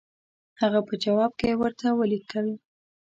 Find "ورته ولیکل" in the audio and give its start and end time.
1.61-2.47